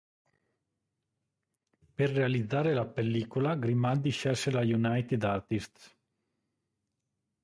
Per 1.97 2.09
realizzare 2.09 2.73
la 2.73 2.87
pellicola 2.87 3.55
Grimaldi 3.55 4.09
scelse 4.09 4.49
la 4.49 4.61
United 4.61 5.23
Artists. 5.23 5.95